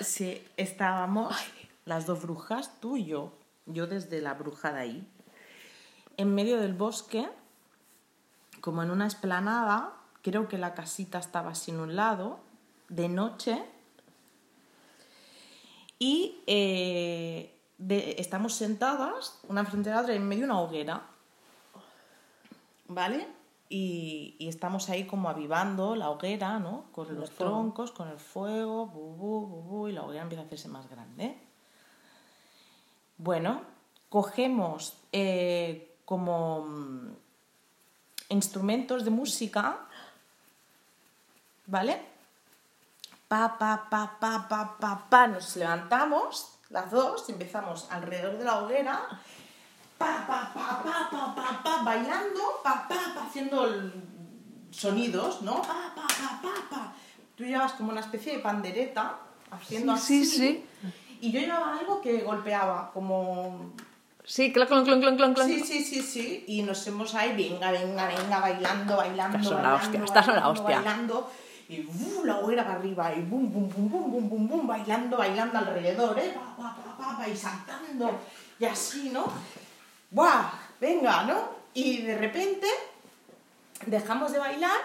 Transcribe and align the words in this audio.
Sí, 0.00 0.42
estábamos 0.56 1.34
las 1.84 2.06
dos 2.06 2.22
brujas, 2.22 2.80
tú 2.80 2.96
y 2.96 3.04
yo, 3.04 3.32
yo 3.66 3.86
desde 3.86 4.20
la 4.20 4.34
bruja 4.34 4.72
de 4.72 4.80
ahí, 4.80 5.08
en 6.16 6.34
medio 6.34 6.58
del 6.58 6.74
bosque, 6.74 7.28
como 8.60 8.82
en 8.82 8.90
una 8.90 9.06
esplanada, 9.06 9.92
creo 10.22 10.48
que 10.48 10.58
la 10.58 10.74
casita 10.74 11.18
estaba 11.18 11.54
sin 11.54 11.78
un 11.78 11.96
lado, 11.96 12.40
de 12.88 13.08
noche, 13.08 13.62
y 15.98 16.40
eh, 16.46 17.54
de- 17.78 18.16
estamos 18.18 18.54
sentadas, 18.54 19.38
una 19.48 19.64
frente 19.64 19.90
a 19.90 19.96
la 19.96 20.00
otra, 20.02 20.14
en 20.14 20.26
medio 20.26 20.42
de 20.46 20.50
una 20.52 20.60
hoguera, 20.60 21.02
¿vale? 22.88 23.28
Y, 23.72 24.34
y 24.40 24.48
estamos 24.48 24.88
ahí 24.90 25.06
como 25.06 25.28
avivando 25.28 25.94
la 25.94 26.10
hoguera, 26.10 26.58
¿no? 26.58 26.86
Con 26.90 27.14
los 27.14 27.30
troncos, 27.30 27.92
con 27.92 28.08
el 28.08 28.18
fuego, 28.18 28.86
bu, 28.86 29.14
bu, 29.14 29.46
bu, 29.46 29.62
bu, 29.62 29.88
y 29.88 29.92
la 29.92 30.02
hoguera 30.02 30.19
empieza 30.30 30.42
a 30.42 30.46
hacerse 30.46 30.68
más 30.68 30.88
grande. 30.88 31.36
Bueno, 33.18 33.62
cogemos 34.08 34.94
eh, 35.12 35.96
como 36.04 36.62
mm, 36.62 37.12
instrumentos 38.30 39.04
de 39.04 39.10
música, 39.10 39.78
¿vale? 41.66 42.00
Pa, 43.28 43.58
pa, 43.58 43.88
pa, 43.90 44.16
pa, 44.20 44.46
pa, 44.48 44.76
pa, 44.78 45.06
pa, 45.08 45.26
nos 45.26 45.56
levantamos 45.56 46.58
las 46.70 46.90
dos 46.90 47.28
empezamos 47.28 47.90
alrededor 47.90 48.38
de 48.38 48.44
la 48.44 48.58
hoguera, 48.60 49.00
pa, 49.98 50.24
pa, 50.26 50.52
pa, 50.54 50.82
pa, 50.82 51.34
pa, 51.34 51.62
pa, 51.62 51.82
bailando, 51.82 52.60
pa, 52.62 52.86
pa, 52.88 52.94
pa, 53.14 53.26
haciendo 53.26 53.66
sonidos, 54.70 55.42
¿no? 55.42 55.62
Pa, 55.62 55.92
pa, 55.94 56.06
pa, 56.06 56.40
pa, 56.40 56.70
pa. 56.70 56.92
Tú 57.36 57.44
llevas 57.44 57.72
como 57.72 57.90
una 57.90 58.00
especie 58.00 58.36
de 58.36 58.38
pandereta 58.38 59.18
haciendo 59.50 59.96
Sí, 59.96 60.22
así. 60.22 60.24
sí, 60.24 60.38
sí. 60.38 60.64
Y 61.20 61.32
yo 61.32 61.40
llevaba 61.40 61.78
algo 61.78 62.00
que 62.00 62.20
golpeaba, 62.22 62.90
como 62.92 63.72
Sí, 64.24 64.52
clon, 64.52 64.66
clon, 64.68 64.84
clon, 64.84 65.00
clon, 65.00 65.16
clon, 65.16 65.34
clon. 65.34 65.46
Sí, 65.48 65.60
sí, 65.64 65.82
sí, 65.82 66.02
sí. 66.02 66.44
Y 66.46 66.62
nos 66.62 66.86
hemos 66.86 67.14
ahí, 67.14 67.34
venga, 67.36 67.70
venga, 67.72 68.06
venga, 68.06 68.40
bailando, 68.40 68.96
bailando. 68.96 69.38
Estás 69.38 69.50
en 69.50 69.62
la 69.62 69.70
bailando, 69.70 69.84
hostia, 69.84 70.04
estás 70.04 70.28
en 70.28 70.34
la 70.34 70.40
bailando, 70.40 70.60
hostia. 70.62 70.76
Bailando. 70.76 71.30
Y 71.68 71.82
¡bu! 71.82 72.24
la 72.24 72.38
hoguera 72.38 72.64
para 72.64 72.78
arriba. 72.78 73.12
Y 73.14 73.22
bum, 73.22 73.52
bum, 73.52 73.68
bum, 73.68 73.88
bum, 73.88 74.10
bum, 74.10 74.28
bum, 74.28 74.48
bum, 74.48 74.66
bailando, 74.66 75.16
bailando 75.16 75.58
alrededor, 75.58 76.18
¿eh? 76.18 76.34
Pa, 76.56 76.76
pa, 76.76 77.16
pa, 77.18 77.28
y 77.28 77.36
saltando. 77.36 78.20
Y 78.58 78.64
así, 78.64 79.10
¿no? 79.10 79.24
¡Buah! 80.10 80.50
Venga, 80.80 81.24
¿no? 81.24 81.48
Y 81.74 82.02
de 82.02 82.16
repente 82.16 82.66
dejamos 83.86 84.32
de 84.32 84.38
bailar 84.38 84.80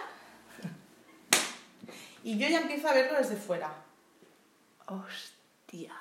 y 2.24 2.38
yo 2.38 2.48
ya 2.48 2.62
empiezo 2.62 2.88
a 2.88 2.94
verlo 2.94 3.18
desde 3.18 3.36
fuera. 3.36 3.72
Hostia. 4.88 5.94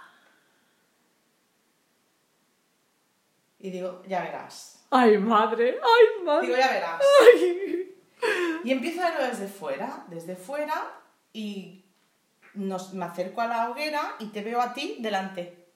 Y 3.58 3.70
digo, 3.70 4.02
ya 4.06 4.22
verás. 4.22 4.84
Ay, 4.90 5.16
madre, 5.18 5.78
ay, 5.82 6.24
madre. 6.24 6.46
Digo, 6.46 6.58
ya 6.58 6.68
verás. 6.70 7.00
Ay. 7.34 7.90
Y 8.64 8.70
empiezo 8.72 9.02
a 9.02 9.10
verlo 9.10 9.26
desde 9.26 9.48
fuera, 9.48 10.04
desde 10.08 10.36
fuera, 10.36 11.00
y 11.32 11.84
nos, 12.54 12.92
me 12.94 13.04
acerco 13.04 13.40
a 13.40 13.46
la 13.46 13.70
hoguera 13.70 14.16
y 14.18 14.26
te 14.28 14.42
veo 14.42 14.60
a 14.60 14.72
ti 14.74 14.96
delante. 15.00 15.66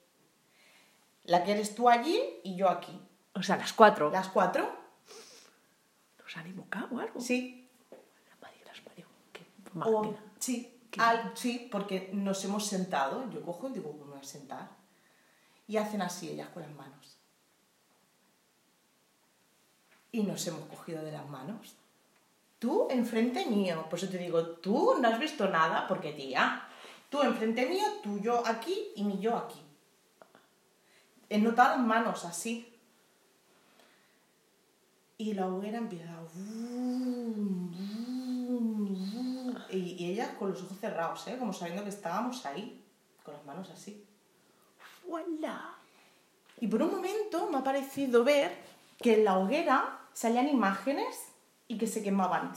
La 1.25 1.45
que 1.45 1.53
eres 1.53 1.75
tú 1.75 1.89
allí 1.89 2.41
y 2.45 2.57
yo 2.57 2.69
aquí. 2.71 2.99
O 3.35 3.43
sea, 3.43 3.57
las 3.57 3.73
cuatro. 3.73 4.11
¿Las 4.11 4.29
cuatro? 4.29 4.71
¿Nos 6.23 6.37
han 6.37 6.47
invocado 6.47 6.89
o 6.97 6.99
algo? 7.01 7.21
Sí. 7.21 7.69
La 8.31 8.37
madre 8.41 8.61
las 8.67 8.81
parió. 8.81 9.07
Qué 9.33 9.43
O, 9.85 10.03
máquina. 10.03 10.25
sí, 10.39 10.78
al- 10.99 11.33
sí, 11.37 11.69
porque 11.71 12.11
nos 12.13 12.45
hemos 12.45 12.67
sentado. 12.67 13.29
Yo 13.31 13.43
cojo 13.43 13.69
y 13.69 13.73
digo, 13.73 13.93
"Pues 13.93 14.05
me 14.07 14.11
voy 14.13 14.21
a 14.21 14.25
sentar. 14.25 14.69
Y 15.67 15.77
hacen 15.77 16.03
así 16.03 16.29
ellas 16.31 16.49
con 16.51 16.63
las 16.63 16.73
manos. 16.73 17.17
Y 20.13 20.23
nos 20.23 20.47
hemos 20.47 20.65
cogido 20.67 21.03
de 21.03 21.13
las 21.13 21.29
manos. 21.29 21.75
Tú 22.59 22.89
enfrente 22.91 23.45
mío. 23.47 23.87
Por 23.91 23.99
eso 23.99 24.09
te 24.09 24.19
digo, 24.19 24.43
tú 24.57 24.95
no 25.01 25.09
has 25.09 25.19
visto 25.19 25.49
nada, 25.49 25.87
porque 25.87 26.13
tía, 26.13 26.67
tú 27.11 27.23
enfrente 27.23 27.69
mío, 27.69 27.85
tú 28.03 28.19
yo 28.19 28.45
aquí 28.47 28.89
y 28.97 29.05
mi 29.05 29.19
yo 29.19 29.37
aquí. 29.37 29.61
He 31.29 31.39
notado 31.39 31.77
las 31.77 31.87
manos 31.87 32.25
así. 32.25 32.75
Y 35.19 35.35
la 35.35 35.47
hoguera 35.49 35.79
empieza. 35.79 36.19
vum, 36.35 37.69
y, 39.71 39.97
y 39.99 40.13
ellas 40.13 40.31
con 40.39 40.51
los 40.51 40.63
ojos 40.63 40.79
cerrados, 40.79 41.27
¿eh? 41.29 41.37
como 41.39 41.53
sabiendo 41.53 41.85
que 41.85 41.91
estábamos 41.91 42.45
ahí, 42.47 42.83
con 43.23 43.35
las 43.35 43.45
manos 43.45 43.71
así. 43.71 44.05
¡Voilà! 45.07 45.75
Y 46.61 46.67
por 46.67 46.83
un 46.83 46.91
momento 46.91 47.49
me 47.51 47.59
ha 47.59 47.65
parecido 47.65 48.25
ver 48.25 48.53
que 48.99 49.15
en 49.15 49.25
la 49.25 49.39
hoguera 49.39 50.01
salían 50.13 50.49
imágenes 50.49 51.29
y 51.69 51.79
que 51.79 51.87
se 51.87 52.03
quemaban. 52.03 52.53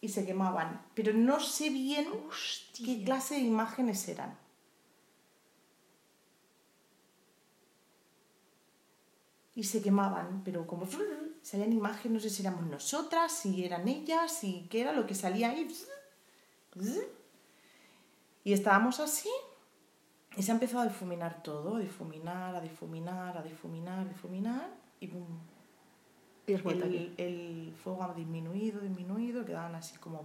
Y 0.00 0.08
se 0.08 0.24
quemaban. 0.24 0.86
Pero 0.94 1.12
no 1.12 1.40
sé 1.40 1.70
bien 1.70 2.08
qué 2.74 3.02
clase 3.04 3.34
de 3.34 3.40
imágenes 3.40 4.06
eran. 4.08 4.38
Y 9.54 9.64
se 9.64 9.82
quemaban, 9.82 10.42
pero 10.44 10.66
como 10.66 10.86
salían 11.42 11.72
imágenes, 11.72 12.12
no 12.12 12.20
sé 12.20 12.28
si 12.28 12.42
éramos 12.42 12.66
nosotras, 12.66 13.32
si 13.32 13.64
eran 13.64 13.88
ellas, 13.88 14.30
si 14.30 14.68
qué 14.70 14.82
era 14.82 14.92
lo 14.92 15.06
que 15.06 15.14
salía 15.14 15.50
ahí. 15.50 15.62
Y 15.62 15.74
estábamos 18.52 19.00
así 19.00 19.30
y 20.36 20.42
se 20.42 20.52
ha 20.52 20.54
empezado 20.54 20.82
a 20.82 20.86
difuminar 20.86 21.42
todo, 21.42 21.76
a 21.76 21.80
difuminar, 21.80 22.54
a 22.54 22.60
difuminar, 22.60 23.38
a 23.38 23.42
difuminar, 23.42 23.98
a 24.00 24.04
difuminar, 24.04 24.70
y 25.00 25.06
boom. 25.08 25.40
Y. 26.46 26.52
El, 26.52 27.14
el 27.16 27.74
fuego 27.74 28.04
ha 28.04 28.14
disminuido, 28.14 28.80
disminuido, 28.80 29.44
quedaban 29.44 29.74
así 29.74 29.96
como 29.98 30.14